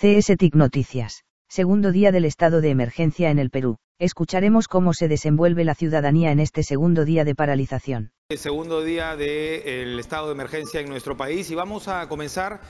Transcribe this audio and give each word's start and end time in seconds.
CSTIC 0.00 0.54
Noticias. 0.54 1.24
Segundo 1.46 1.92
día 1.92 2.10
del 2.10 2.24
estado 2.24 2.62
de 2.62 2.70
emergencia 2.70 3.28
en 3.28 3.38
el 3.38 3.50
Perú. 3.50 3.76
Escucharemos 3.98 4.66
cómo 4.66 4.94
se 4.94 5.08
desenvuelve 5.08 5.62
la 5.62 5.74
ciudadanía 5.74 6.32
en 6.32 6.40
este 6.40 6.62
segundo 6.62 7.04
día 7.04 7.22
de 7.26 7.34
paralización. 7.34 8.10
El 8.30 8.38
segundo 8.38 8.82
día 8.82 9.14
del 9.14 10.00
estado 10.00 10.28
de 10.28 10.32
emergencia 10.32 10.80
en 10.80 10.88
nuestro 10.88 11.18
país 11.18 11.50
y 11.50 11.54
vamos 11.54 11.86
a 11.88 12.08
comenzar 12.08 12.62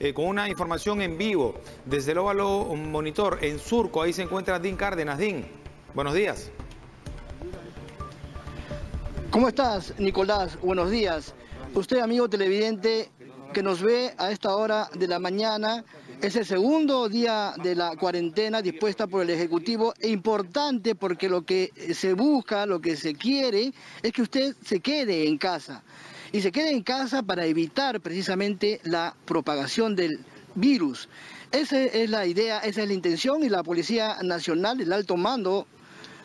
eh, 0.00 0.12
con 0.12 0.24
una 0.24 0.48
información 0.48 1.02
en 1.02 1.16
vivo 1.18 1.54
desde 1.84 2.10
el 2.10 2.18
óvalo 2.18 2.64
monitor 2.74 3.38
en 3.42 3.60
Surco. 3.60 4.02
Ahí 4.02 4.12
se 4.12 4.22
encuentra 4.22 4.58
Din 4.58 4.74
Cárdenas. 4.74 5.18
Din, 5.20 5.46
buenos 5.94 6.14
días. 6.14 6.50
¿Cómo 9.30 9.46
estás, 9.46 9.94
Nicolás? 10.00 10.58
Buenos 10.60 10.90
días. 10.90 11.32
Usted, 11.74 12.00
amigo 12.00 12.28
televidente, 12.28 13.08
que 13.52 13.62
nos 13.62 13.82
ve 13.82 14.14
a 14.18 14.32
esta 14.32 14.56
hora 14.56 14.88
de 14.94 15.06
la 15.06 15.20
mañana, 15.20 15.84
es 16.22 16.36
el 16.36 16.46
segundo 16.46 17.08
día 17.08 17.52
de 17.60 17.74
la 17.74 17.96
cuarentena 17.96 18.62
dispuesta 18.62 19.08
por 19.08 19.22
el 19.22 19.30
Ejecutivo 19.30 19.92
e 19.98 20.08
importante 20.08 20.94
porque 20.94 21.28
lo 21.28 21.44
que 21.44 21.72
se 21.94 22.14
busca, 22.14 22.64
lo 22.64 22.80
que 22.80 22.96
se 22.96 23.16
quiere, 23.16 23.72
es 24.04 24.12
que 24.12 24.22
usted 24.22 24.54
se 24.64 24.78
quede 24.78 25.26
en 25.26 25.36
casa. 25.36 25.82
Y 26.30 26.40
se 26.40 26.52
quede 26.52 26.70
en 26.70 26.84
casa 26.84 27.24
para 27.24 27.44
evitar 27.44 28.00
precisamente 28.00 28.80
la 28.84 29.16
propagación 29.24 29.96
del 29.96 30.20
virus. 30.54 31.08
Esa 31.50 31.82
es 31.82 32.08
la 32.08 32.24
idea, 32.24 32.60
esa 32.60 32.82
es 32.82 32.88
la 32.88 32.94
intención 32.94 33.42
y 33.42 33.48
la 33.48 33.64
Policía 33.64 34.18
Nacional, 34.22 34.80
el 34.80 34.92
alto 34.92 35.16
mando 35.16 35.66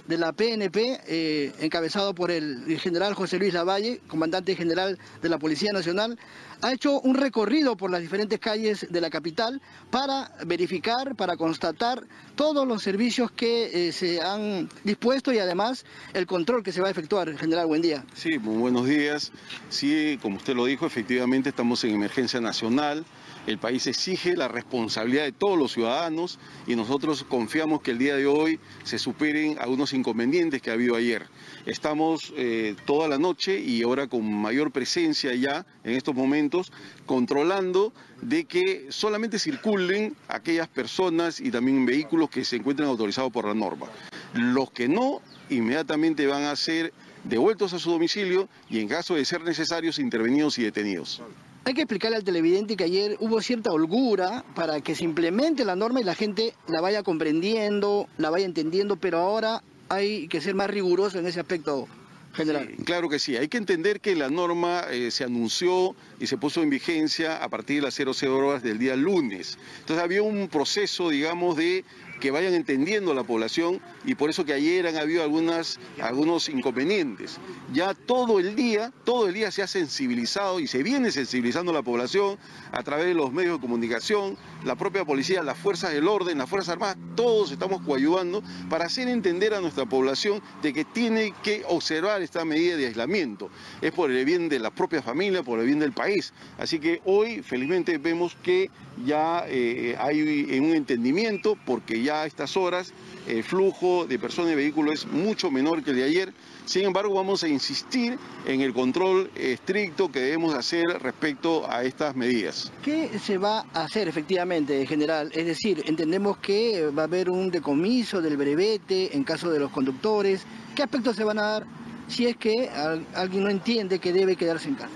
de 0.07 0.17
la 0.17 0.33
PNP, 0.33 1.01
eh, 1.07 1.53
encabezado 1.59 2.15
por 2.15 2.31
el 2.31 2.79
general 2.79 3.13
José 3.13 3.37
Luis 3.37 3.53
Lavalle, 3.53 4.01
comandante 4.07 4.55
general 4.55 4.97
de 5.21 5.29
la 5.29 5.37
Policía 5.37 5.71
Nacional, 5.73 6.17
ha 6.61 6.73
hecho 6.73 6.99
un 7.01 7.15
recorrido 7.15 7.77
por 7.77 7.91
las 7.91 8.01
diferentes 8.01 8.39
calles 8.39 8.87
de 8.89 9.01
la 9.01 9.09
capital 9.09 9.61
para 9.91 10.31
verificar, 10.45 11.15
para 11.15 11.37
constatar 11.37 12.03
todos 12.35 12.67
los 12.67 12.81
servicios 12.81 13.31
que 13.31 13.89
eh, 13.89 13.91
se 13.91 14.21
han 14.21 14.69
dispuesto 14.83 15.31
y 15.31 15.39
además 15.39 15.85
el 16.13 16.25
control 16.25 16.63
que 16.63 16.71
se 16.71 16.81
va 16.81 16.87
a 16.87 16.91
efectuar. 16.91 17.37
General, 17.37 17.67
buen 17.67 17.81
día. 17.81 18.03
Sí, 18.13 18.39
muy 18.39 18.57
buenos 18.57 18.87
días. 18.87 19.31
Sí, 19.69 20.17
como 20.21 20.37
usted 20.37 20.55
lo 20.55 20.65
dijo, 20.65 20.85
efectivamente 20.85 21.49
estamos 21.49 21.83
en 21.83 21.91
emergencia 21.91 22.41
nacional. 22.41 23.05
El 23.47 23.59
país 23.59 23.87
exige 23.87 24.35
la 24.35 24.49
responsabilidad 24.49 25.23
de 25.23 25.31
todos 25.31 25.57
los 25.57 25.71
ciudadanos 25.71 26.37
y 26.67 26.75
nosotros 26.75 27.23
confiamos 27.23 27.81
que 27.81 27.91
el 27.91 27.97
día 27.97 28.17
de 28.17 28.27
hoy 28.27 28.59
se 28.83 28.99
superen 28.99 29.57
algunos 29.61 29.93
inconvenientes 29.93 30.61
que 30.61 30.69
ha 30.69 30.73
habido 30.73 30.97
ayer. 30.97 31.27
Estamos 31.65 32.33
eh, 32.35 32.75
toda 32.85 33.07
la 33.07 33.17
noche 33.17 33.57
y 33.57 33.83
ahora 33.83 34.07
con 34.07 34.29
mayor 34.29 34.71
presencia 34.71 35.33
ya 35.33 35.65
en 35.85 35.93
estos 35.93 36.13
momentos 36.13 36.73
controlando 37.05 37.93
de 38.21 38.43
que 38.43 38.87
solamente 38.89 39.39
circulen 39.39 40.17
aquellas 40.27 40.67
personas 40.67 41.39
y 41.39 41.49
también 41.49 41.85
vehículos 41.85 42.29
que 42.29 42.43
se 42.43 42.57
encuentran 42.57 42.89
autorizados 42.89 43.31
por 43.31 43.45
la 43.45 43.53
norma. 43.53 43.87
Los 44.33 44.71
que 44.71 44.89
no, 44.89 45.21
inmediatamente 45.49 46.27
van 46.27 46.43
a 46.43 46.55
ser 46.57 46.91
devueltos 47.23 47.71
a 47.71 47.79
su 47.79 47.91
domicilio 47.91 48.49
y 48.69 48.81
en 48.81 48.89
caso 48.89 49.15
de 49.15 49.23
ser 49.23 49.41
necesarios 49.45 49.99
intervenidos 49.99 50.59
y 50.59 50.63
detenidos. 50.63 51.21
Hay 51.67 51.73
que 51.73 51.81
explicarle 51.81 52.15
al 52.15 52.23
televidente 52.23 52.77
que 52.77 52.85
ayer 52.85 53.17
hubo 53.19 53.41
cierta 53.41 53.73
holgura 53.73 54.45
para 54.55 54.79
que 54.79 54.95
se 54.95 55.03
implemente 55.03 55.65
la 55.65 55.75
norma 55.75 55.99
y 55.99 56.05
la 56.05 56.15
gente 56.15 56.53
la 56.65 56.79
vaya 56.79 57.03
comprendiendo, 57.03 58.07
la 58.17 58.29
vaya 58.29 58.45
entendiendo, 58.45 58.95
pero 58.95 59.17
ahora 59.17 59.61
hay 59.89 60.29
que 60.29 60.39
ser 60.39 60.55
más 60.55 60.69
riguroso 60.69 61.19
en 61.19 61.27
ese 61.27 61.41
aspecto. 61.41 61.89
General. 62.33 62.69
claro 62.85 63.09
que 63.09 63.17
sí, 63.17 63.35
hay 63.35 63.47
que 63.47 63.57
entender 63.57 63.99
que 63.99 64.15
la 64.15 64.29
norma 64.29 64.83
eh, 64.91 65.09
se 65.09 65.23
anunció 65.23 65.95
y 66.19 66.27
se 66.27 66.37
puso 66.37 66.61
en 66.61 66.69
vigencia 66.69 67.43
a 67.43 67.49
partir 67.49 67.77
de 67.77 67.81
las 67.81 67.95
00 67.95 68.47
horas 68.47 68.61
del 68.61 68.77
día 68.77 68.95
lunes. 68.95 69.57
Entonces 69.79 70.03
había 70.03 70.21
un 70.21 70.47
proceso, 70.47 71.09
digamos, 71.09 71.57
de 71.57 71.83
que 72.19 72.31
vayan 72.31 72.53
entendiendo 72.53 73.13
la 73.13 73.23
población 73.23 73.79
y 74.05 74.15
por 74.15 74.29
eso 74.29 74.45
que 74.45 74.53
ayer 74.53 74.87
han 74.87 74.97
habido 74.97 75.23
algunas, 75.23 75.79
algunos 76.01 76.49
inconvenientes. 76.49 77.37
Ya 77.73 77.93
todo 77.93 78.39
el 78.39 78.55
día, 78.55 78.91
todo 79.03 79.27
el 79.27 79.33
día 79.33 79.51
se 79.51 79.61
ha 79.61 79.67
sensibilizado 79.67 80.59
y 80.59 80.67
se 80.67 80.83
viene 80.83 81.11
sensibilizando 81.11 81.73
la 81.73 81.81
población 81.81 82.37
a 82.71 82.83
través 82.83 83.07
de 83.07 83.13
los 83.13 83.31
medios 83.31 83.57
de 83.57 83.61
comunicación, 83.61 84.37
la 84.63 84.75
propia 84.75 85.05
policía, 85.05 85.43
las 85.43 85.57
fuerzas 85.57 85.93
del 85.93 86.07
orden, 86.07 86.37
las 86.37 86.49
fuerzas 86.49 86.73
armadas, 86.73 86.97
todos 87.15 87.51
estamos 87.51 87.81
coayudando 87.81 88.41
para 88.69 88.85
hacer 88.85 89.07
entender 89.07 89.53
a 89.53 89.61
nuestra 89.61 89.85
población 89.85 90.41
de 90.61 90.73
que 90.73 90.85
tiene 90.85 91.33
que 91.43 91.63
observar 91.67 92.21
esta 92.21 92.45
medida 92.45 92.77
de 92.77 92.87
aislamiento. 92.87 93.49
Es 93.81 93.91
por 93.91 94.11
el 94.11 94.25
bien 94.25 94.49
de 94.49 94.59
la 94.59 94.71
propia 94.71 95.01
familia, 95.01 95.43
por 95.43 95.59
el 95.59 95.65
bien 95.65 95.79
del 95.79 95.91
país. 95.91 96.33
Así 96.57 96.79
que 96.79 97.01
hoy 97.05 97.41
felizmente 97.41 97.97
vemos 97.97 98.35
que 98.41 98.69
ya 99.05 99.45
eh, 99.47 99.95
hay 99.99 100.21
un 100.59 100.73
entendimiento 100.73 101.57
porque 101.65 102.01
ya 102.01 102.06
a 102.09 102.25
estas 102.25 102.57
horas 102.57 102.93
el 103.27 103.43
flujo 103.43 104.05
de 104.05 104.17
personas 104.19 104.53
y 104.53 104.55
vehículos 104.55 104.93
es 104.93 105.07
mucho 105.07 105.51
menor 105.51 105.83
que 105.83 105.91
el 105.91 105.97
de 105.97 106.03
ayer. 106.03 106.33
Sin 106.65 106.85
embargo, 106.85 107.13
vamos 107.13 107.43
a 107.43 107.47
insistir 107.47 108.17
en 108.45 108.61
el 108.61 108.73
control 108.73 109.29
estricto 109.35 110.09
que 110.11 110.19
debemos 110.19 110.53
hacer 110.53 110.85
respecto 111.01 111.69
a 111.69 111.83
estas 111.83 112.15
medidas. 112.15 112.71
¿Qué 112.83 113.19
se 113.19 113.37
va 113.37 113.65
a 113.73 113.83
hacer 113.83 114.07
efectivamente, 114.07 114.85
general? 114.85 115.31
Es 115.33 115.45
decir, 115.45 115.83
entendemos 115.85 116.37
que 116.37 116.89
va 116.89 117.03
a 117.03 117.05
haber 117.05 117.29
un 117.29 117.51
decomiso 117.51 118.21
del 118.21 118.37
brevete 118.37 119.15
en 119.15 119.23
caso 119.23 119.49
de 119.49 119.59
los 119.59 119.71
conductores. 119.71 120.45
¿Qué 120.75 120.83
aspectos 120.83 121.15
se 121.15 121.23
van 121.23 121.39
a 121.39 121.43
dar 121.43 121.65
si 122.07 122.27
es 122.27 122.37
que 122.37 122.69
alguien 123.13 123.43
no 123.43 123.49
entiende 123.49 123.99
que 123.99 124.13
debe 124.13 124.35
quedarse 124.35 124.69
en 124.69 124.75
casa? 124.75 124.89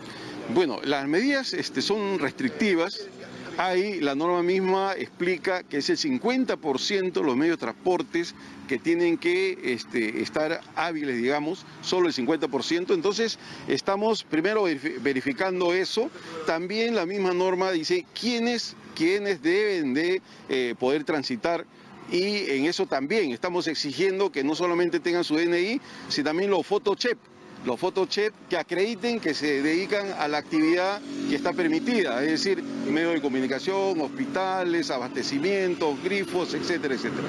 Bueno, 0.53 0.79
las 0.83 1.07
medidas 1.07 1.53
este, 1.53 1.81
son 1.81 2.19
restrictivas, 2.19 3.07
Ahí 3.61 3.99
la 3.99 4.15
norma 4.15 4.41
misma 4.41 4.95
explica 4.97 5.61
que 5.61 5.77
es 5.77 5.89
el 5.91 5.97
50% 5.99 7.21
los 7.21 7.37
medios 7.37 7.57
de 7.57 7.61
transportes 7.61 8.33
que 8.67 8.79
tienen 8.79 9.19
que 9.19 9.55
este, 9.63 10.23
estar 10.23 10.61
hábiles, 10.75 11.17
digamos, 11.17 11.63
solo 11.83 12.07
el 12.07 12.15
50%. 12.15 12.91
Entonces, 12.91 13.37
estamos 13.67 14.23
primero 14.23 14.63
verificando 15.01 15.75
eso. 15.75 16.09
También 16.47 16.95
la 16.95 17.05
misma 17.05 17.35
norma 17.35 17.69
dice 17.69 18.03
quiénes, 18.19 18.75
quiénes 18.95 19.43
deben 19.43 19.93
de 19.93 20.23
eh, 20.49 20.73
poder 20.79 21.03
transitar 21.03 21.67
y 22.11 22.49
en 22.49 22.65
eso 22.65 22.87
también 22.87 23.31
estamos 23.31 23.67
exigiendo 23.67 24.31
que 24.31 24.43
no 24.43 24.55
solamente 24.55 24.99
tengan 24.99 25.23
su 25.23 25.35
DNI, 25.35 25.79
sino 26.09 26.25
también 26.25 26.49
los 26.49 26.65
photochep 26.65 27.19
los 27.65 27.79
photochep 27.79 28.33
que 28.49 28.57
acrediten 28.57 29.19
que 29.19 29.33
se 29.33 29.61
dedican 29.61 30.11
a 30.19 30.27
la 30.27 30.37
actividad 30.37 30.99
que 31.29 31.35
está 31.35 31.53
permitida, 31.53 32.23
es 32.23 32.31
decir, 32.31 32.63
medios 32.63 33.13
de 33.13 33.21
comunicación, 33.21 34.01
hospitales, 34.01 34.89
abastecimientos, 34.89 36.01
grifos, 36.03 36.53
etcétera, 36.53 36.95
etcétera. 36.95 37.27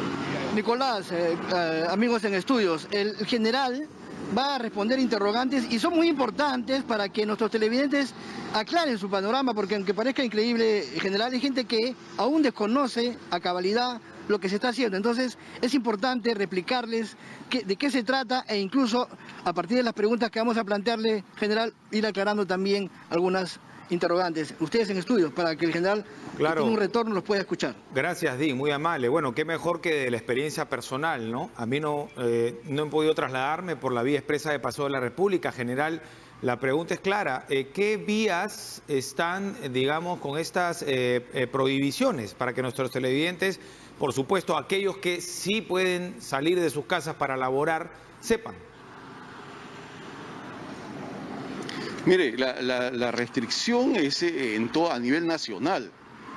Nicolás, 0.55 1.11
eh, 1.13 1.37
eh, 1.55 1.85
amigos 1.89 2.25
en 2.25 2.35
estudios, 2.35 2.89
el 2.91 3.15
general 3.27 3.89
va 4.37 4.55
a 4.55 4.59
responder 4.59 4.99
interrogantes 4.99 5.71
y 5.71 5.79
son 5.79 5.95
muy 5.95 6.09
importantes 6.09 6.83
para 6.83 7.09
que 7.09 7.27
nuestros 7.27 7.51
televidentes 7.51 8.15
aclaren 8.55 8.99
su 8.99 9.11
panorama, 9.11 9.55
porque 9.55 9.75
aunque 9.75 9.95
parezca 9.95 10.25
increíble, 10.25 10.85
general, 11.01 11.33
hay 11.33 11.41
gente 11.41 11.65
que 11.65 11.95
aún 12.17 12.43
desconoce 12.43 13.17
a 13.31 13.41
cabalidad 13.41 14.01
lo 14.33 14.41
que 14.41 14.49
se 14.49 14.57
está 14.57 14.71
haciendo. 14.71 14.97
Entonces 14.97 15.39
es 15.61 15.75
importante 15.75 16.35
replicarles 16.35 17.17
de 17.51 17.77
qué 17.77 17.91
se 17.91 18.03
trata 18.03 18.45
e 18.49 18.59
incluso 18.59 19.09
a 19.45 19.53
partir 19.53 19.77
de 19.77 19.85
las 19.85 19.95
preguntas 19.95 20.31
que 20.31 20.41
vamos 20.41 20.57
a 20.57 20.65
plantearle, 20.65 21.23
general, 21.37 21.73
ir 21.93 22.05
aclarando 22.07 22.47
también 22.47 22.91
algunas 23.11 23.61
interrogantes. 23.93 24.55
Ustedes 24.61 24.91
en 24.91 24.97
estudios, 24.97 25.33
para 25.33 25.57
que 25.57 25.67
el 25.67 25.73
general 25.73 26.05
claro. 26.37 26.65
un 26.65 26.77
retorno 26.77 27.15
los 27.15 27.23
pueda 27.23 27.41
escuchar. 27.41 27.75
Gracias, 27.95 28.39
Di, 28.39 28.55
muy 28.55 28.71
amable. 28.71 29.09
Bueno, 29.09 29.35
qué 29.35 29.45
mejor 29.45 29.81
que 29.81 29.95
de 29.95 30.11
la 30.11 30.17
experiencia 30.17 30.69
personal, 30.69 31.31
¿no? 31.31 31.51
A 31.57 31.67
mí 31.67 31.81
no, 31.81 32.09
eh, 32.19 32.61
no 32.65 32.85
he 32.85 32.91
podido 32.91 33.15
trasladarme 33.15 33.77
por 33.77 33.93
la 33.93 34.03
vía 34.03 34.19
expresa 34.19 34.51
de 34.51 34.59
Paso 34.59 34.85
de 34.85 34.91
la 34.91 35.01
República. 35.01 35.53
General, 35.53 36.03
la 36.41 36.59
pregunta 36.59 36.95
es 36.95 37.01
clara. 37.01 37.47
Eh, 37.49 37.69
¿Qué 37.73 37.99
vías 37.99 38.83
están, 38.89 39.57
digamos, 39.73 40.21
con 40.21 40.39
estas 40.39 40.85
eh, 40.87 41.49
prohibiciones 41.53 42.35
para 42.35 42.53
que 42.53 42.63
nuestros 42.63 42.91
televidentes 42.91 43.61
por 43.99 44.13
supuesto, 44.13 44.57
aquellos 44.57 44.99
que 44.99 45.21
sí 45.21 45.61
pueden 45.61 46.21
salir 46.21 46.61
de 46.61 46.71
sus 46.71 46.87
casas 46.87 47.17
para 47.17 47.37
laborar, 47.37 47.91
sepan. 48.21 48.55
Mire, 52.05 52.37
la, 52.37 53.13
restricción 53.13 53.95
es 53.95 54.23
eh, 54.25 54.57
en 54.57 54.71
todo, 54.73 54.91
a 54.91 54.99
nivel 54.99 55.25
nacional, 55.27 55.93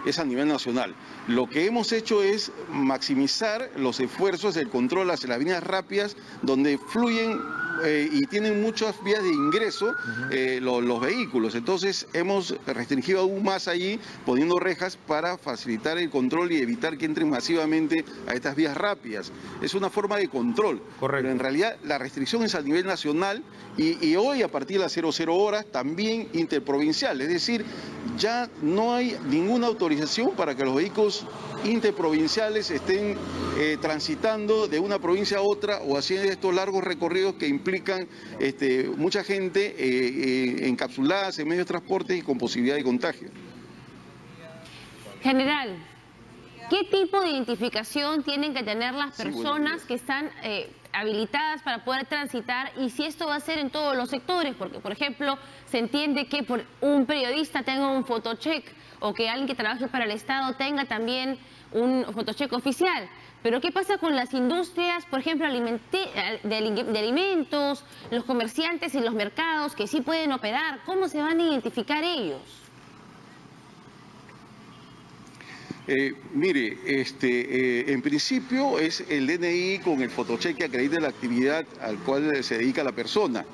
es 0.06 0.20
a 0.20 0.26
nivel 0.26 0.48
nacional. 0.48 0.94
Lo 1.28 1.50
que 1.50 1.66
hemos 1.66 1.92
hecho 1.92 2.22
es 2.22 2.52
maximizar 2.70 3.72
los 3.76 4.00
esfuerzos 4.00 4.54
del 4.54 4.70
control 4.70 5.10
hacia 5.10 5.30
las 5.30 5.40
líneas 5.40 5.64
rápidas 5.64 6.18
donde 6.44 6.78
fluyen 6.78 7.40
eh, 7.84 8.10
y 8.12 8.26
tienen 8.28 8.62
muchas 8.62 9.02
vías 9.04 9.24
de 9.24 9.30
ingreso 9.30 9.94
eh, 10.32 10.60
los 10.62 11.02
vehículos. 11.02 11.56
Entonces 11.56 12.08
hemos 12.14 12.56
restringido 12.66 13.22
aún 13.22 13.44
más 13.44 13.68
allí 13.68 14.00
poniendo 14.26 14.60
rejas 14.60 14.98
para 14.98 15.38
facilitar 15.38 15.98
el 15.98 16.10
control 16.10 16.52
y 16.52 16.58
evitar 16.58 16.98
que 16.98 17.06
entren 17.06 17.30
masivamente 17.30 18.06
a 18.28 18.34
estas 18.34 18.56
vías 18.56 18.76
rápidas. 18.76 19.32
Es 19.62 19.74
una 19.74 19.90
forma 19.90 20.18
de 20.18 20.28
control. 20.28 20.82
Correcto. 21.00 21.24
Pero 21.24 21.32
en 21.32 21.40
realidad 21.40 21.78
la 21.84 21.98
restricción 21.98 22.44
es 22.44 22.56
a 22.56 22.62
nivel 22.62 22.86
nacional 22.86 23.44
y, 23.78 24.16
hoy 24.16 24.42
a 24.42 24.48
partir 24.48 24.78
de 24.78 24.84
las 24.84 24.94
00 24.94 25.36
horas 25.36 25.66
también 25.72 26.30
interprovincial. 26.34 27.20
Es 27.20 27.28
decir, 27.28 27.66
ya 28.18 28.50
no 28.62 28.94
hay 28.94 29.18
ninguna 29.26 29.68
autorización 29.68 30.32
para 30.36 30.56
que 30.56 30.64
los 30.64 30.76
vehículos 30.76 31.26
interprovinciales 31.64 32.70
estén 32.72 33.18
eh, 33.58 33.78
transitando 33.82 34.68
de 34.68 34.80
una 34.80 35.00
provincia 35.00 35.38
a 35.38 35.42
otra 35.42 35.80
o 35.80 35.98
haciendo 35.98 36.30
estos 36.30 36.54
largos 36.54 36.84
recorridos 36.84 37.36
que 37.36 37.48
implican 37.48 38.08
este, 38.40 38.90
mucha 38.90 39.24
gente 39.24 39.66
eh, 39.66 39.76
eh, 39.78 40.68
encapsulada 40.68 41.32
en 41.38 41.48
medios 41.48 41.66
de 41.66 41.74
transporte 41.74 42.16
y 42.16 42.22
con 42.22 42.38
posibilidad 42.38 42.76
de 42.76 42.84
contagio. 42.84 43.30
General, 45.22 45.76
¿qué 46.70 46.84
tipo 46.92 47.22
de 47.22 47.32
identificación 47.32 48.24
tienen 48.24 48.54
que 48.54 48.64
tener 48.64 48.94
las 48.94 49.16
personas 49.16 49.84
que 49.84 49.96
están 49.96 50.30
habilitadas 50.96 51.62
para 51.62 51.84
poder 51.84 52.06
transitar 52.06 52.72
y 52.78 52.90
si 52.90 53.06
esto 53.06 53.28
va 53.28 53.36
a 53.36 53.40
ser 53.40 53.60
en 53.60 53.70
todos 53.70 53.96
los 53.96 54.10
sectores, 54.10 54.56
porque 54.56 54.80
por 54.80 54.92
ejemplo 54.92 55.38
se 55.66 55.80
entiende 55.80 56.28
que 56.28 56.44
por 56.44 56.64
un 56.82 57.06
periodista 57.06 57.64
tenga 57.64 57.88
un 57.88 58.06
fotocheck 58.06 58.66
o 59.02 59.14
que 59.14 59.30
alguien 59.30 59.48
que 59.48 59.56
trabaje 59.56 59.88
para 59.88 60.06
el 60.06 60.12
Estado 60.12 60.54
tenga 60.56 60.86
también 60.86 61.38
un 61.72 62.06
fotocheck 62.14 62.52
oficial. 62.54 63.10
Pero 63.44 63.62
¿qué 63.62 63.72
pasa 63.72 63.98
con 63.98 64.16
las 64.16 64.34
industrias, 64.34 65.06
por 65.06 65.20
ejemplo, 65.20 65.48
de 65.48 66.98
alimentos, 66.98 67.84
los 68.10 68.24
comerciantes 68.24 68.96
y 68.96 69.02
los 69.02 69.14
mercados 69.14 69.76
que 69.76 69.86
sí 69.86 70.02
pueden 70.02 70.32
operar? 70.32 70.80
¿Cómo 70.86 71.08
se 71.10 71.22
van 71.22 71.40
a 71.40 71.44
identificar 71.44 72.04
ellos? 72.04 72.65
Eh, 75.88 76.14
mire, 76.34 76.78
este, 76.86 77.30
eh, 77.30 77.94
en 77.94 78.02
principio 78.02 78.80
es 78.80 79.04
el 79.08 79.28
DNI 79.28 79.80
con 79.84 80.02
el 80.02 80.10
fotocheque 80.10 80.58
que 80.58 80.66
acredita 80.66 81.00
la 81.00 81.10
actividad 81.10 81.66
al 81.80 81.98
cual 82.00 82.44
se 82.44 82.58
dedica 82.58 82.84
la 82.84 82.92
persona. 82.92 83.46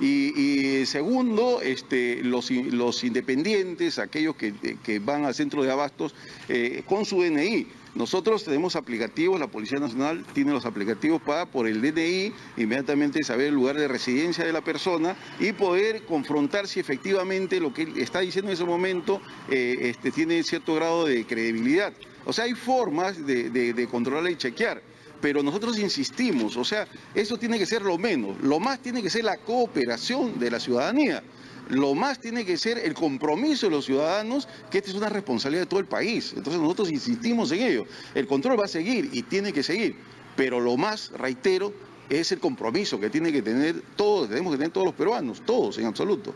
Y, 0.00 0.86
segundo, 0.86 1.60
este, 1.60 2.22
los, 2.22 2.50
los, 2.50 3.04
independientes, 3.04 3.98
aquellos 3.98 4.34
que, 4.34 4.98
van 5.00 5.26
al 5.26 5.34
centro 5.34 5.62
de 5.62 5.70
abastos 5.70 6.14
eh, 6.48 6.82
con 6.86 7.04
su 7.04 7.20
DNI. 7.22 7.66
Nosotros 7.94 8.44
tenemos 8.44 8.76
aplicativos, 8.76 9.40
la 9.40 9.48
Policía 9.48 9.78
Nacional 9.78 10.24
tiene 10.32 10.52
los 10.52 10.64
aplicativos 10.64 11.20
para, 11.20 11.46
por 11.46 11.66
el 11.66 11.82
DNI, 11.82 12.32
inmediatamente 12.56 13.22
saber 13.24 13.48
el 13.48 13.54
lugar 13.54 13.76
de 13.76 13.88
residencia 13.88 14.44
de 14.44 14.52
la 14.52 14.60
persona 14.60 15.16
y 15.40 15.52
poder 15.52 16.04
confrontar 16.04 16.68
si 16.68 16.78
efectivamente 16.78 17.58
lo 17.58 17.74
que 17.74 17.82
está 17.96 18.20
diciendo 18.20 18.50
en 18.50 18.54
ese 18.54 18.64
momento 18.64 19.20
eh, 19.50 19.76
este, 19.80 20.12
tiene 20.12 20.42
cierto 20.44 20.74
grado 20.74 21.04
de 21.06 21.24
credibilidad. 21.26 21.92
O 22.24 22.32
sea, 22.32 22.44
hay 22.44 22.54
formas 22.54 23.26
de, 23.26 23.50
de 23.50 23.88
controlar 23.88 24.30
y 24.30 24.36
chequear 24.36 24.82
pero 25.20 25.42
nosotros 25.42 25.78
insistimos, 25.78 26.56
o 26.56 26.64
sea, 26.64 26.88
eso 27.14 27.36
tiene 27.36 27.58
que 27.58 27.66
ser 27.66 27.82
lo 27.82 27.98
menos, 27.98 28.40
lo 28.40 28.58
más 28.58 28.80
tiene 28.80 29.02
que 29.02 29.10
ser 29.10 29.24
la 29.24 29.36
cooperación 29.36 30.38
de 30.38 30.50
la 30.50 30.58
ciudadanía. 30.58 31.22
Lo 31.70 31.94
más 31.94 32.18
tiene 32.18 32.44
que 32.44 32.56
ser 32.56 32.78
el 32.78 32.94
compromiso 32.94 33.66
de 33.66 33.72
los 33.72 33.84
ciudadanos, 33.84 34.48
que 34.70 34.78
esta 34.78 34.90
es 34.90 34.96
una 34.96 35.08
responsabilidad 35.08 35.62
de 35.62 35.66
todo 35.66 35.80
el 35.80 35.86
país. 35.86 36.34
Entonces 36.36 36.60
nosotros 36.60 36.90
insistimos 36.90 37.52
en 37.52 37.62
ello. 37.62 37.84
El 38.14 38.26
control 38.26 38.58
va 38.58 38.64
a 38.64 38.68
seguir 38.68 39.08
y 39.12 39.22
tiene 39.22 39.52
que 39.52 39.62
seguir, 39.62 39.96
pero 40.36 40.58
lo 40.58 40.76
más, 40.76 41.12
reitero, 41.12 41.72
es 42.08 42.32
el 42.32 42.40
compromiso 42.40 42.98
que 42.98 43.08
tiene 43.08 43.32
que 43.32 43.40
tener 43.40 43.82
todos, 43.94 44.28
tenemos 44.28 44.52
que 44.52 44.58
tener 44.58 44.72
todos 44.72 44.86
los 44.86 44.94
peruanos, 44.94 45.42
todos 45.46 45.78
en 45.78 45.86
absoluto. 45.86 46.34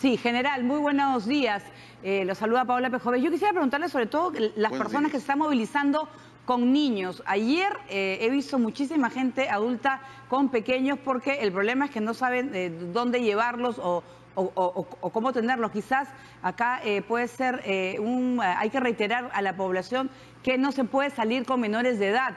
Sí, 0.00 0.16
general, 0.16 0.64
muy 0.64 0.78
buenos 0.78 1.26
días. 1.26 1.62
Eh, 2.02 2.24
los 2.24 2.38
saluda 2.38 2.64
Paola 2.64 2.88
Pejove. 2.88 3.20
Yo 3.20 3.30
quisiera 3.30 3.52
preguntarle 3.52 3.90
sobre 3.90 4.06
todo 4.06 4.32
las 4.56 4.72
personas 4.72 5.12
que 5.12 5.18
se 5.18 5.22
están 5.22 5.38
movilizando 5.38 6.08
con 6.46 6.72
niños. 6.72 7.22
Ayer 7.26 7.72
eh, 7.88 8.18
he 8.22 8.30
visto 8.30 8.58
muchísima 8.58 9.10
gente 9.10 9.48
adulta 9.48 10.00
con 10.28 10.48
pequeños 10.48 10.98
porque 10.98 11.34
el 11.40 11.52
problema 11.52 11.84
es 11.84 11.90
que 11.90 12.00
no 12.00 12.14
saben 12.14 12.50
eh, 12.54 12.70
dónde 12.92 13.20
llevarlos 13.20 13.78
o, 13.78 14.02
cómo 14.34 15.32
tenerlos. 15.32 15.70
Quizás 15.70 16.08
acá 16.42 16.80
eh, 16.84 17.02
puede 17.02 17.28
ser 17.28 17.62
un... 18.00 18.40
hay 18.42 18.70
que 18.70 18.80
reiterar 18.80 19.30
a 19.32 19.42
la 19.42 19.56
población 19.56 20.10
que 20.42 20.58
no 20.58 20.72
se 20.72 20.84
puede 20.84 21.10
salir 21.10 21.44
con 21.44 21.60
menores 21.60 21.98
de 21.98 22.08
edad. 22.08 22.34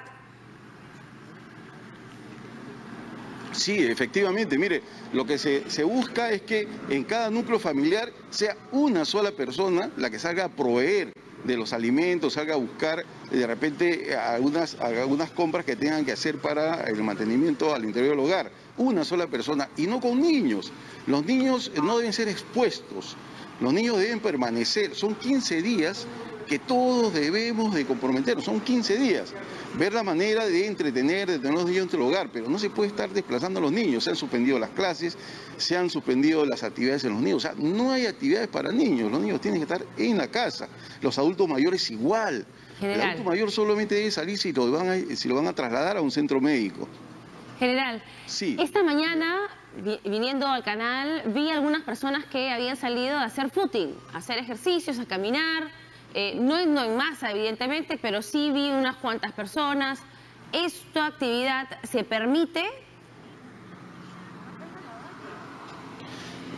Sí, 3.55 3.85
efectivamente. 3.85 4.57
Mire, 4.57 4.81
lo 5.13 5.25
que 5.25 5.37
se, 5.37 5.69
se, 5.69 5.83
busca 5.83 6.29
es 6.29 6.41
que 6.41 6.67
en 6.89 7.05
cada 7.05 7.29
núcleo 7.29 7.57
familiar 7.57 8.11
sea 8.29 8.55
una 8.71 9.05
sola 9.05 9.31
persona 9.31 9.89
la 9.95 10.09
que 10.09 10.19
salga 10.19 10.45
a 10.45 10.49
proveer 10.49 11.13
de 11.45 11.57
los 11.57 11.73
alimentos, 11.73 12.33
salga 12.33 12.55
a 12.55 12.57
buscar 12.57 13.05
de 13.31 13.47
repente 13.47 14.15
algunas, 14.15 14.75
algunas 14.81 15.31
compras 15.31 15.63
que 15.63 15.75
tengan 15.75 16.03
que 16.03 16.11
hacer 16.11 16.37
para 16.39 16.81
el 16.83 17.01
mantenimiento 17.03 17.73
al 17.73 17.85
interior 17.85 18.11
del 18.11 18.19
hogar. 18.19 18.51
Una 18.77 19.05
sola 19.05 19.27
persona 19.27 19.69
y 19.77 19.87
no 19.87 19.99
con 19.99 20.21
niños. 20.21 20.71
Los 21.07 21.25
niños 21.25 21.71
no 21.81 21.97
deben 21.97 22.13
ser 22.13 22.27
expuestos. 22.27 23.15
Los 23.61 23.73
niños 23.73 23.97
deben 23.97 24.19
permanecer. 24.19 24.95
Son 24.95 25.15
15 25.15 25.61
días 25.61 26.07
que 26.45 26.59
todos 26.59 27.13
debemos 27.13 27.73
de 27.73 27.85
comprometernos, 27.85 28.45
son 28.45 28.59
15 28.59 28.97
días. 28.97 29.33
Ver 29.77 29.93
la 29.93 30.03
manera 30.03 30.45
de 30.45 30.67
entretener, 30.67 31.29
de 31.29 31.39
tener 31.39 31.53
los 31.53 31.65
niños 31.65 31.93
en 31.93 31.99
el 31.99 32.05
hogar, 32.07 32.29
pero 32.31 32.47
no 32.49 32.59
se 32.59 32.69
puede 32.69 32.89
estar 32.89 33.09
desplazando 33.09 33.59
a 33.59 33.63
los 33.63 33.71
niños. 33.71 34.03
Se 34.03 34.11
han 34.11 34.15
suspendido 34.15 34.59
las 34.59 34.69
clases, 34.69 35.17
se 35.57 35.75
han 35.75 35.89
suspendido 35.89 36.45
las 36.45 36.63
actividades 36.63 37.03
en 37.03 37.13
los 37.13 37.21
niños. 37.21 37.37
O 37.37 37.47
sea, 37.47 37.55
no 37.57 37.91
hay 37.91 38.05
actividades 38.05 38.47
para 38.47 38.71
niños, 38.71 39.11
los 39.11 39.21
niños 39.21 39.41
tienen 39.41 39.59
que 39.59 39.73
estar 39.73 39.85
en 39.97 40.17
la 40.17 40.27
casa. 40.27 40.69
Los 41.01 41.17
adultos 41.17 41.47
mayores 41.47 41.89
igual. 41.91 42.45
El 42.81 43.01
adulto 43.01 43.23
mayor 43.23 43.51
solamente 43.51 43.95
debe 43.95 44.11
salir 44.11 44.37
si 44.37 44.53
lo, 44.53 44.69
van 44.71 44.89
a, 44.89 45.15
si 45.15 45.27
lo 45.27 45.35
van 45.35 45.47
a 45.47 45.53
trasladar 45.53 45.97
a 45.97 46.01
un 46.01 46.11
centro 46.11 46.39
médico. 46.39 46.87
General, 47.59 48.01
sí. 48.25 48.57
esta 48.59 48.83
mañana, 48.83 49.47
viniendo 50.03 50.47
al 50.47 50.63
canal, 50.63 51.23
vi 51.27 51.49
algunas 51.49 51.83
personas 51.83 52.25
que 52.25 52.51
habían 52.51 52.75
salido 52.75 53.17
a 53.17 53.23
hacer 53.23 53.49
footing, 53.49 53.95
a 54.13 54.17
hacer 54.17 54.37
ejercicios, 54.37 54.99
a 54.99 55.05
caminar, 55.05 55.69
eh, 56.13 56.33
no, 56.39 56.65
no 56.65 56.83
en 56.83 56.95
masa, 56.95 57.31
evidentemente, 57.31 57.97
pero 58.01 58.21
sí 58.21 58.51
vi 58.51 58.69
unas 58.69 58.95
cuantas 58.97 59.31
personas. 59.33 60.01
¿Esta 60.53 61.07
actividad 61.07 61.67
se 61.83 62.03
permite? 62.03 62.63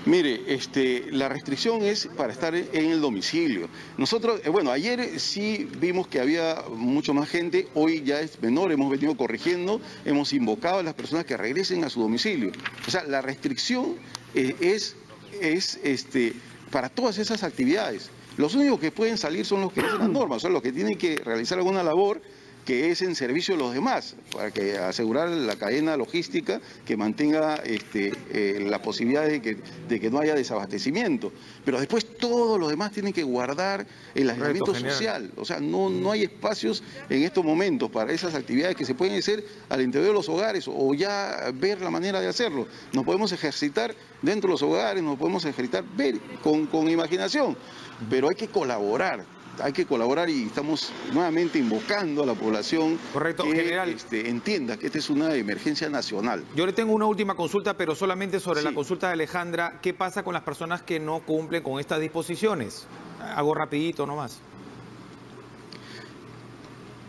Mire, 0.07 0.41
este, 0.47 1.11
la 1.11 1.27
restricción 1.27 1.83
es 1.83 2.07
para 2.15 2.31
estar 2.31 2.55
en 2.55 2.91
el 2.91 3.01
domicilio. 3.01 3.67
Nosotros, 3.97 4.39
eh, 4.45 4.49
bueno, 4.49 4.71
ayer 4.71 5.19
sí 5.19 5.69
vimos 5.81 6.07
que 6.07 6.21
había 6.21 6.63
mucho 6.73 7.13
más 7.13 7.27
gente, 7.27 7.67
hoy 7.73 8.03
ya 8.03 8.21
es 8.21 8.41
menor, 8.41 8.71
hemos 8.71 8.89
venido 8.89 9.17
corrigiendo, 9.17 9.81
hemos 10.05 10.31
invocado 10.31 10.79
a 10.79 10.83
las 10.83 10.93
personas 10.93 11.25
que 11.25 11.35
regresen 11.35 11.83
a 11.83 11.89
su 11.89 11.99
domicilio. 11.99 12.53
O 12.87 12.89
sea, 12.89 13.03
la 13.03 13.21
restricción 13.21 13.95
eh, 14.33 14.55
es, 14.61 14.95
es 15.41 15.77
este, 15.83 16.31
para 16.71 16.87
todas 16.87 17.17
esas 17.17 17.43
actividades. 17.43 18.09
Los 18.37 18.55
únicos 18.55 18.79
que 18.79 18.91
pueden 18.91 19.17
salir 19.17 19.45
son 19.45 19.59
los 19.59 19.73
que 19.73 19.81
hacen 19.81 19.99
las 19.99 20.09
normas, 20.09 20.41
son 20.41 20.53
los 20.53 20.61
que 20.61 20.71
tienen 20.71 20.97
que 20.97 21.17
realizar 21.17 21.57
alguna 21.57 21.83
labor 21.83 22.21
que 22.67 22.91
es 22.91 23.01
en 23.01 23.15
servicio 23.15 23.55
de 23.55 23.61
los 23.61 23.73
demás, 23.73 24.17
para 24.29 24.51
que 24.51 24.77
asegurar 24.77 25.29
la 25.29 25.55
cadena 25.55 25.95
logística 25.95 26.59
que 26.85 26.97
mantenga 26.97 27.55
este, 27.63 28.11
eh, 28.29 28.59
la 28.69 28.81
posibilidad 28.81 29.25
de 29.25 29.41
que, 29.41 29.57
de 29.87 29.99
que, 30.01 30.11
no 30.11 30.19
haya 30.19 30.35
desabastecimiento. 30.35 31.31
Pero 31.63 31.79
después 31.79 32.05
todos 32.17 32.59
los 32.59 32.69
demás 32.69 32.91
tienen 32.91 33.13
que 33.13 33.23
guardar 33.23 33.87
el 34.13 34.29
aislamiento 34.29 34.75
social. 34.75 35.31
O 35.37 35.45
sea, 35.45 35.61
no, 35.61 35.89
no 35.89 36.11
hay 36.11 36.23
espacios 36.23 36.83
en 37.09 37.23
estos 37.23 37.45
momentos 37.45 37.89
para 37.89 38.11
esas 38.11 38.35
actividades 38.35 38.75
que 38.75 38.83
se 38.83 38.95
pueden 38.95 39.17
hacer 39.17 39.45
al 39.69 39.81
interior 39.81 40.09
de 40.09 40.15
los 40.15 40.27
hogares 40.27 40.65
o 40.67 40.93
ya 40.93 41.49
ver 41.53 41.79
la 41.79 41.89
manera 41.89 42.19
de 42.19 42.27
hacerlo. 42.27 42.67
Nos 42.91 43.05
podemos 43.05 43.31
ejercitar 43.31 43.95
dentro 44.21 44.49
de 44.49 44.55
los 44.55 44.61
hogares, 44.61 45.01
nos 45.01 45.17
podemos 45.17 45.45
ejercitar 45.45 45.85
ver 45.95 46.19
con, 46.43 46.65
con 46.65 46.89
imaginación, 46.89 47.55
pero 48.09 48.27
hay 48.27 48.35
que 48.35 48.49
colaborar 48.49 49.36
hay 49.61 49.73
que 49.73 49.85
colaborar 49.85 50.29
y 50.29 50.43
estamos 50.43 50.91
nuevamente 51.13 51.59
invocando 51.59 52.23
a 52.23 52.25
la 52.25 52.33
población 52.33 52.99
Correcto, 53.13 53.43
que 53.43 53.55
general. 53.55 53.89
Este, 53.89 54.29
entienda 54.29 54.77
que 54.77 54.87
esta 54.87 54.97
es 54.97 55.09
una 55.09 55.33
emergencia 55.35 55.89
nacional. 55.89 56.43
Yo 56.55 56.65
le 56.65 56.73
tengo 56.73 56.93
una 56.93 57.05
última 57.05 57.35
consulta, 57.35 57.75
pero 57.75 57.95
solamente 57.95 58.39
sobre 58.39 58.61
la 58.61 58.73
consulta 58.73 59.07
de 59.07 59.13
Alejandra. 59.13 59.79
¿Qué 59.81 59.93
pasa 59.93 60.23
con 60.23 60.33
las 60.33 60.43
personas 60.43 60.81
que 60.81 60.99
no 60.99 61.21
cumplen 61.21 61.63
con 61.63 61.79
estas 61.79 61.99
disposiciones? 61.99 62.85
Hago 63.19 63.53
rapidito 63.53 64.05
nomás. 64.05 64.39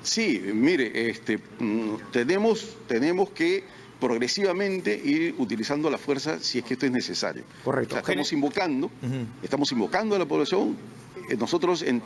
Sí, 0.03 0.41
mire, 0.55 1.11
este, 1.11 1.39
mm, 1.59 1.97
tenemos, 2.13 2.77
tenemos 2.87 3.31
que 3.31 3.65
progresivamente 4.01 4.95
ir 4.95 5.35
utilizando 5.39 5.91
la 5.91 5.99
fuerza 5.99 6.39
si 6.39 6.59
es 6.59 6.65
que 6.65 6.75
esto 6.75 6.87
es 6.87 6.93
necesario. 6.93 7.43
Correcto. 7.65 7.99
estamos 7.99 8.33
invocando, 8.33 8.91
estamos 9.43 9.73
invocando 9.73 10.15
a 10.15 10.19
la 10.19 10.27
población 10.27 10.77
nosotros 11.37 11.83
eh, 11.83 12.01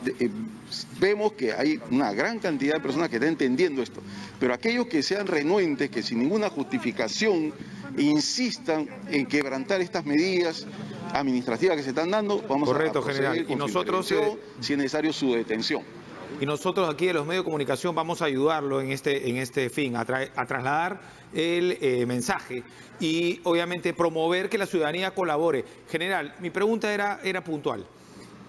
vemos 0.99 1.33
que 1.33 1.53
hay 1.53 1.79
una 1.91 2.11
gran 2.13 2.39
cantidad 2.39 2.75
de 2.75 2.79
personas 2.79 3.09
que 3.09 3.15
están 3.15 3.29
entendiendo 3.29 3.81
esto, 3.81 4.01
pero 4.39 4.53
aquellos 4.53 4.87
que 4.87 5.03
sean 5.03 5.27
renuentes, 5.27 5.89
que 5.89 6.03
sin 6.03 6.19
ninguna 6.19 6.49
justificación 6.49 7.53
insistan 7.97 8.87
en 9.09 9.25
quebrantar 9.25 9.81
estas 9.81 10.05
medidas 10.05 10.65
administrativas 11.13 11.77
que 11.77 11.83
se 11.83 11.89
están 11.89 12.11
dando, 12.11 12.41
vamos 12.47 12.67
Correcto, 12.67 12.99
a 12.99 13.03
general. 13.03 13.45
y 13.47 13.55
nosotros, 13.55 14.11
eh, 14.11 14.37
si 14.59 14.73
es 14.73 14.77
necesario, 14.77 15.13
su 15.13 15.33
detención. 15.33 15.83
Y 16.41 16.45
nosotros 16.45 16.89
aquí 16.89 17.05
de 17.05 17.13
los 17.13 17.27
medios 17.27 17.43
de 17.43 17.45
comunicación 17.45 17.93
vamos 17.93 18.21
a 18.21 18.25
ayudarlo 18.25 18.81
en 18.81 18.91
este, 18.91 19.29
en 19.29 19.37
este 19.37 19.69
fin, 19.69 19.95
a, 19.95 20.03
trasladar 20.03 20.99
el 21.33 22.05
mensaje 22.07 22.63
y 22.99 23.39
obviamente 23.43 23.93
promover 23.93 24.49
que 24.49 24.57
la 24.57 24.65
ciudadanía 24.65 25.11
colabore. 25.11 25.63
General, 25.89 26.35
mi 26.39 26.49
pregunta 26.49 26.93
era, 26.93 27.19
era 27.23 27.43
puntual. 27.43 27.85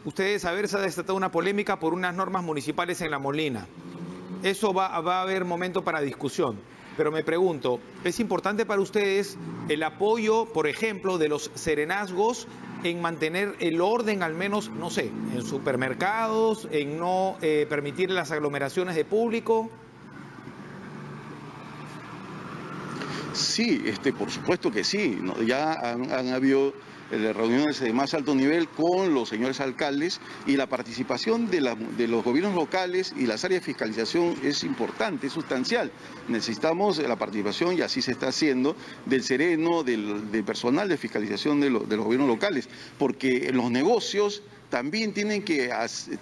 Ustedes 0.05 0.43
saber, 0.43 0.69
se 0.69 0.77
ha 0.77 0.81
desatado 0.81 1.17
una 1.17 1.31
polémica 1.31 1.79
por 1.79 1.95
unas 1.95 2.15
normas 2.15 2.43
municipales 2.43 3.01
en 3.01 3.11
La 3.11 3.19
Molina. 3.19 3.67
Eso 4.43 4.75
va, 4.75 5.01
va 5.01 5.19
a 5.19 5.23
haber 5.23 5.45
momento 5.45 5.83
para 5.85 6.01
discusión. 6.01 6.59
Pero 6.97 7.11
me 7.11 7.25
pregunto, 7.25 7.81
¿es 8.05 8.21
importante 8.21 8.67
para 8.67 8.81
ustedes 8.81 9.37
el 9.69 9.83
apoyo, 9.83 10.47
por 10.47 10.69
ejemplo, 10.69 11.19
de 11.19 11.29
los 11.29 11.51
serenazgos 11.55 12.47
en 12.85 13.01
mantener 13.01 13.57
el 13.59 13.81
orden, 13.81 14.23
al 14.23 14.35
menos, 14.35 14.71
no 14.71 14.91
sé, 14.91 15.11
en 15.35 15.43
supermercados, 15.43 16.69
en 16.71 16.99
no 16.99 17.37
eh, 17.43 17.67
permitir 17.69 18.11
las 18.11 18.31
aglomeraciones 18.31 18.95
de 18.95 19.05
público? 19.05 19.71
Sí, 23.35 23.83
este, 23.85 24.13
por 24.13 24.31
supuesto 24.31 24.71
que 24.71 24.85
sí. 24.85 25.19
Ya 25.45 25.73
han, 25.73 26.29
habido 26.29 26.73
eh, 27.11 27.33
reuniones 27.33 27.81
de 27.81 27.93
más 27.93 28.15
alto 28.15 28.33
nivel 28.33 28.69
con 28.69 29.13
los 29.13 29.29
señores 29.29 29.61
alcaldes 29.61 30.21
y 30.47 30.57
la 30.57 30.69
participación 30.69 31.51
de, 31.51 31.61
los 31.61 32.25
gobiernos 32.25 32.55
locales 32.55 33.13
y 33.17 33.27
las 33.27 33.45
áreas 33.45 33.63
de 33.63 33.67
fiscalización 33.67 34.37
es 34.45 34.63
importante, 34.63 35.27
es 35.27 35.33
sustancial. 35.33 35.91
Necesitamos 36.29 36.99
la 36.99 37.17
participación, 37.17 37.77
y 37.77 37.81
así 37.81 38.03
se 38.03 38.13
está 38.13 38.29
haciendo, 38.29 38.77
del 39.05 39.25
sereno, 39.25 39.83
del, 39.83 40.45
personal 40.47 40.89
de 40.89 40.97
fiscalización 40.97 41.61
de, 41.61 41.71
los 41.71 41.89
gobiernos 41.89 42.29
locales, 42.29 42.69
porque 42.99 43.51
los 43.53 43.69
negocios 43.71 44.43
también 44.71 45.13
tienen 45.13 45.43
que, 45.43 45.71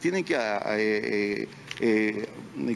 tienen 0.00 0.24
que 0.24 0.36
eh, 0.38 1.48
eh, 1.80 2.28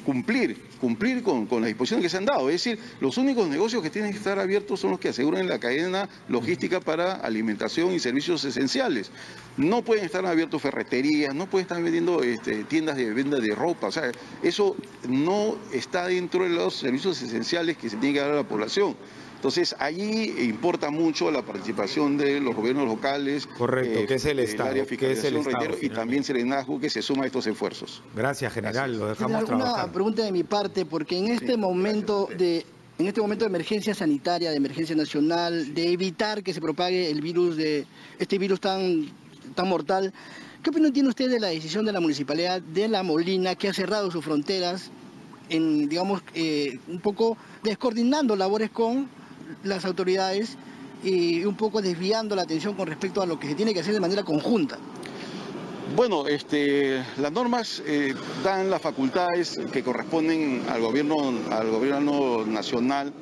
cumplir, 0.05 0.57
cumplir 0.81 1.23
con, 1.23 1.47
con, 1.47 1.61
las 1.61 1.69
disposiciones 1.69 2.05
que 2.05 2.09
se 2.09 2.17
han 2.17 2.25
dado. 2.25 2.49
Es 2.49 2.65
decir, 2.65 2.79
los 3.00 3.19
únicos 3.19 3.49
negocios 3.49 3.83
que 3.83 3.91
tienen 3.91 4.12
que 4.12 4.19
estar 4.19 4.38
abiertos 4.38 4.81
son 4.81 4.93
los 4.93 5.00
que 5.00 5.11
aseguran 5.11 5.49
la 5.49 5.59
cadena 5.59 6.09
logística 6.29 6.81
para 6.81 7.15
alimentación 7.15 7.93
y 7.93 7.99
servicios 7.99 8.45
esenciales. 8.45 9.11
No 9.57 9.83
pueden 9.83 10.05
estar 10.05 10.25
abiertos 10.25 10.62
ferreterías, 10.62 11.35
no 11.35 11.47
pueden 11.47 11.65
estar 11.65 11.83
vendiendo 11.83 12.23
este, 12.23 12.65
tiendas 12.65 12.97
de 12.97 13.12
venta 13.12 13.38
de 13.38 13.55
ropa. 13.55 13.88
O 13.88 13.93
sea, 13.93 14.11
eso 14.43 14.76
no 15.09 15.57
está 15.73 16.07
dentro 16.07 16.45
de 16.45 16.50
los 16.50 16.75
servicios 16.75 17.21
esenciales 17.23 17.76
que 17.76 17.91
se 17.91 17.97
tiene 17.97 18.15
que 18.15 18.21
dar 18.21 18.33
a 18.33 18.37
la 18.37 18.49
población. 18.49 18.97
Entonces, 19.37 19.76
allí 19.78 20.35
importa 20.49 20.90
mucho 20.90 21.31
la 21.31 21.43
participación 21.43 22.16
de 22.16 22.40
los 22.40 22.57
gobiernos 22.57 22.87
locales. 22.88 23.47
Correcto, 23.47 24.07
que 24.07 24.14
es 24.14 24.25
el 24.25 24.38
Estado. 24.40 24.87
que 24.87 25.12
es 25.12 25.25
el 25.25 25.37
Estado 25.37 25.76
y 25.81 25.88
también 25.90 26.25
Serenazgo 26.25 26.81
que 26.81 26.90
se 26.90 27.02
suma 27.02 27.25
a 27.25 27.26
estos 27.26 27.47
esfuerzos. 27.47 28.02
Gracias, 28.14 28.52
general. 28.52 28.99
Lo 28.99 29.09
dejamos 29.09 29.45
trabajar. 29.45 29.85
Una 29.85 29.93
pregunta 29.93 30.25
de 30.25 30.33
mi 30.33 30.43
parte, 30.43 30.85
porque 30.85 31.19
en 31.19 31.28
este 31.28 31.57
momento 31.57 32.28
de 32.37 32.64
en 32.99 33.07
este 33.07 33.21
momento 33.21 33.45
de 33.45 33.50
emergencia 33.50 33.95
sanitaria, 33.95 34.50
de 34.50 34.57
emergencia 34.57 34.97
nacional, 34.97 35.75
de 35.75 35.93
evitar 35.93 36.43
que 36.43 36.55
se 36.55 36.62
propague 36.62 37.11
el 37.11 37.21
virus 37.21 37.57
de 37.59 37.87
este 38.19 38.38
virus 38.38 38.59
tan 38.59 39.07
tan 39.55 39.69
mortal, 39.69 40.12
¿qué 40.62 40.71
opinión 40.71 40.93
tiene 40.93 41.11
usted 41.11 41.28
de 41.31 41.38
la 41.38 41.49
decisión 41.49 41.85
de 41.85 41.93
la 41.93 42.00
municipalidad 42.00 42.62
de 42.62 42.88
La 42.88 43.02
Molina 43.02 43.55
que 43.55 43.69
ha 43.69 43.75
cerrado 43.75 44.11
sus 44.11 44.25
fronteras 44.25 44.90
en 45.50 45.88
digamos 45.88 46.23
eh, 46.35 46.78
un 46.88 47.00
poco 47.00 47.37
descoordinando 47.62 48.35
labores 48.35 48.71
con 48.71 49.09
las 49.65 49.85
autoridades 49.85 50.57
y 51.03 51.45
un 51.45 51.57
poco 51.57 51.83
desviando 51.83 52.35
la 52.35 52.43
atención 52.43 52.75
con 52.75 52.87
respecto 52.87 53.23
a 53.23 53.26
lo 53.26 53.38
que 53.38 53.49
se 53.49 53.55
tiene 53.55 53.75
que 53.75 53.81
hacer 53.81 53.95
de 53.95 54.00
manera 54.00 54.23
conjunta. 54.23 54.79
Bueno, 55.95 56.26
este, 56.26 57.05
las 57.19 57.31
normas 57.31 57.83
eh, 57.87 58.12
dan 58.43 58.71
las 58.71 58.83
facultades 58.83 59.61
que 59.73 59.85
corresponden 59.85 60.62
al 60.69 60.81
gobierno, 60.81 61.17
al 61.50 61.71
gobierno 61.71 62.45
nacional 62.45 63.12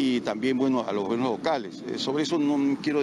y 0.00 0.22
también 0.22 0.56
bueno 0.56 0.86
a 0.88 0.94
los 0.94 1.04
gobiernos 1.04 1.32
locales. 1.32 1.84
Eh, 1.86 1.98
sobre 1.98 2.22
eso 2.22 2.38
no 2.38 2.78
quiero 2.80 3.02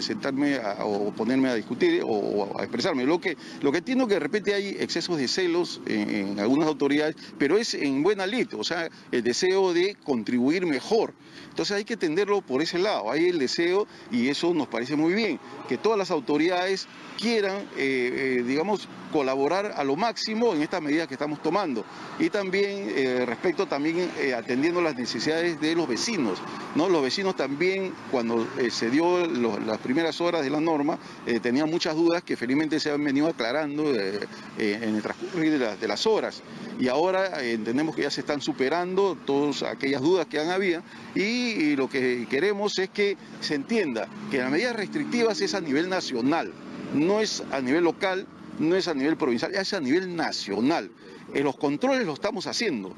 sentarme 0.00 0.58
o 0.82 1.10
ponerme 1.12 1.48
a 1.48 1.54
discutir 1.54 2.02
o, 2.04 2.58
a 2.58 2.62
expresarme. 2.62 3.06
Lo 3.06 3.18
que, 3.18 3.38
lo 3.62 3.72
que 3.72 3.78
entiendo 3.78 4.06
que 4.06 4.14
de 4.14 4.20
repente 4.20 4.52
hay 4.52 4.76
excesos 4.78 5.16
de 5.16 5.28
celos 5.28 5.80
en, 5.86 6.38
algunas 6.38 6.68
autoridades, 6.68 7.16
pero 7.38 7.56
es 7.56 7.72
en 7.72 8.02
buena 8.02 8.26
lid, 8.26 8.48
o 8.54 8.64
sea, 8.64 8.90
el 9.12 9.22
deseo 9.22 9.72
de 9.72 9.96
contribuir 10.04 10.66
mejor. 10.66 11.14
Entonces 11.48 11.74
hay 11.74 11.84
que 11.84 11.94
entenderlo 11.94 12.42
por 12.42 12.60
ese 12.60 12.78
lado, 12.78 13.10
hay 13.10 13.28
el 13.28 13.38
deseo 13.38 13.86
y 14.10 14.28
eso 14.28 14.52
nos 14.52 14.68
parece 14.68 14.94
muy 14.94 15.14
bien, 15.14 15.40
que 15.68 15.78
todas 15.78 15.98
las 15.98 16.10
autoridades 16.10 16.86
quieran, 17.16 17.62
eh, 17.78 18.36
eh, 18.38 18.44
digamos, 18.46 18.88
colaborar 19.10 19.72
a 19.74 19.84
lo 19.84 19.96
máximo 19.96 20.52
en 20.52 20.60
estas 20.60 20.82
medidas 20.82 21.08
que 21.08 21.14
estamos 21.14 21.40
tomando. 21.42 21.82
Y 22.18 22.28
también 22.28 23.26
respecto 23.26 23.66
también 23.66 24.10
atendiendo 24.36 24.82
las 24.82 24.96
necesidades 24.96 25.58
de 25.60 25.74
los 25.74 25.88
vecinos 25.88 26.25
¿no? 26.74 26.88
Los 26.88 27.02
vecinos 27.02 27.36
también, 27.36 27.92
cuando 28.10 28.46
eh, 28.58 28.70
se 28.70 28.90
dio 28.90 29.26
las 29.26 29.78
primeras 29.78 30.20
horas 30.20 30.42
de 30.42 30.50
la 30.50 30.60
norma, 30.60 30.98
eh, 31.26 31.40
tenían 31.40 31.70
muchas 31.70 31.94
dudas 31.94 32.22
que 32.22 32.36
felizmente 32.36 32.80
se 32.80 32.90
han 32.90 33.02
venido 33.02 33.28
aclarando 33.28 33.94
eh, 33.94 34.20
en 34.58 34.96
el 34.96 35.02
transcurrir 35.02 35.58
de, 35.58 35.88
las 35.88 36.06
horas. 36.06 36.42
Y 36.78 36.88
ahora 36.88 37.42
entendemos 37.42 37.96
que 37.96 38.02
ya 38.02 38.10
se 38.10 38.20
están 38.20 38.40
superando 38.40 39.16
todas 39.24 39.62
aquellas 39.62 40.02
dudas 40.02 40.26
que 40.26 40.38
han 40.38 40.50
habido 40.50 40.82
y, 41.14 41.76
lo 41.76 41.88
que 41.88 42.26
queremos 42.28 42.78
es 42.78 42.90
que 42.90 43.16
se 43.40 43.54
entienda 43.54 44.08
que 44.30 44.38
las 44.38 44.50
medidas 44.50 44.76
restrictivas 44.76 45.40
es 45.40 45.54
a 45.54 45.60
nivel 45.60 45.88
nacional, 45.88 46.52
no 46.94 47.20
es 47.20 47.42
a 47.50 47.60
nivel 47.60 47.84
local, 47.84 48.26
no 48.58 48.76
es 48.76 48.88
a 48.88 48.94
nivel 48.94 49.16
provincial, 49.16 49.54
es 49.54 49.72
a 49.72 49.80
nivel 49.80 50.14
nacional. 50.16 50.90
los 51.34 51.56
controles 51.56 52.06
lo 52.06 52.12
estamos 52.14 52.46
haciendo. 52.46 52.94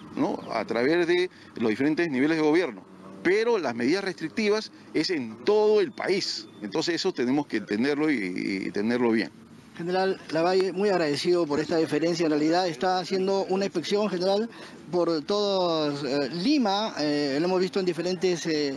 A 0.52 0.64
través 0.64 1.06
de 1.06 1.30
los 1.56 1.70
diferentes 1.70 2.11
niveles 2.11 2.37
de 2.37 2.42
gobierno 2.42 2.98
pero 3.28 3.58
las 3.58 3.75
medidas 3.75 4.02
restrictivas 4.02 4.73
es 4.94 5.11
en 5.11 5.44
todo 5.44 5.82
el 5.82 5.92
país. 5.92 6.47
Entonces 6.62 6.94
eso 6.94 7.12
tenemos 7.12 7.47
que 7.47 7.58
entenderlo 7.58 8.11
y, 8.11 8.70
tenerlo 8.73 9.11
bien. 9.11 9.30
General 9.78 10.18
Lavalle, 10.32 10.73
muy 10.73 10.88
agradecido 10.88 11.47
por 11.47 11.61
esta 11.61 11.76
deferencia. 11.76 12.25
En 12.25 12.32
realidad 12.32 12.66
está 12.66 12.99
haciendo 12.99 13.47
una 13.49 13.64
inspección 13.64 14.11
general 14.11 14.50
por 14.90 15.23
todo 15.23 15.92
eh, 16.04 16.30
Lima. 16.30 16.94
Eh, 16.99 17.37
lo 17.38 17.47
hemos 17.47 17.61
visto 17.61 17.78
en 17.78 17.87
diferentes 17.87 18.44
eh, 18.47 18.76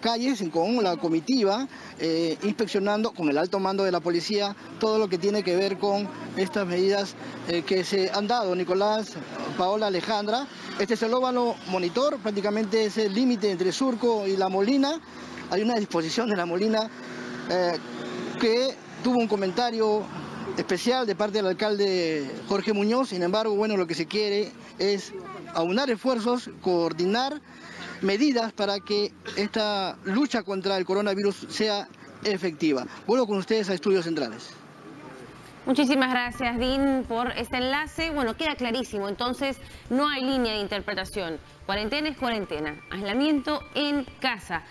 calles 0.00 0.42
con 0.52 0.82
la 0.82 0.96
comitiva, 0.96 1.68
inspeccionando 2.42 3.12
con 3.12 3.28
el 3.28 3.38
alto 3.38 3.60
mando 3.60 3.84
de 3.84 3.92
la 3.92 4.00
policía 4.00 4.56
todo 4.80 4.98
lo 4.98 5.08
que 5.08 5.18
tiene 5.18 5.44
que 5.44 5.54
ver 5.54 5.78
con 5.78 6.08
estas 6.36 6.66
medidas 6.66 7.14
que 7.66 7.84
se 7.84 8.10
han 8.10 8.26
dado. 8.26 8.56
Nicolás, 8.56 9.12
Paola, 9.56 9.86
Alejandra. 9.86 10.46
Este 10.80 10.94
es 10.94 11.02
el 11.02 11.14
óvalo 11.14 11.54
monitor, 11.68 12.18
prácticamente 12.18 12.86
es 12.86 12.98
el 12.98 13.14
límite 13.14 13.50
entre 13.50 13.70
Surco 13.70 14.26
y 14.26 14.36
La 14.36 14.48
Molina. 14.48 15.00
Hay 15.50 15.62
una 15.62 15.74
disposición 15.74 16.28
de 16.28 16.36
La 16.36 16.46
Molina 16.46 16.88
que 18.40 18.76
tuvo 19.02 19.18
un 19.18 19.28
comentario 19.28 20.02
especial 20.56 21.06
de 21.06 21.14
parte 21.14 21.38
del 21.38 21.46
alcalde 21.46 22.30
Jorge 22.48 22.72
Muñoz, 22.72 23.08
sin 23.08 23.22
embargo, 23.22 23.54
bueno, 23.56 23.76
lo 23.76 23.86
que 23.86 23.94
se 23.94 24.06
quiere 24.06 24.52
es 24.78 25.12
aunar 25.54 25.90
esfuerzos, 25.90 26.50
coordinar 26.60 27.40
medidas 28.02 28.52
para 28.52 28.80
que 28.80 29.12
esta 29.36 29.96
lucha 30.04 30.42
contra 30.42 30.76
el 30.76 30.84
coronavirus 30.84 31.46
sea 31.48 31.88
efectiva. 32.24 32.86
Vuelvo 33.06 33.26
con 33.26 33.38
ustedes 33.38 33.70
a 33.70 33.74
Estudios 33.74 34.04
Centrales. 34.04 34.50
Muchísimas 35.66 36.10
gracias, 36.10 36.58
Dean, 36.58 37.06
por 37.08 37.30
este 37.32 37.56
enlace. 37.56 38.10
Bueno, 38.10 38.36
queda 38.36 38.54
clarísimo, 38.54 39.08
entonces 39.08 39.56
no 39.88 40.06
hay 40.06 40.22
línea 40.22 40.52
de 40.52 40.60
interpretación. 40.60 41.38
Cuarentena 41.64 42.10
es 42.10 42.18
cuarentena, 42.18 42.76
aislamiento 42.90 43.60
en 43.74 44.04
casa. 44.20 44.62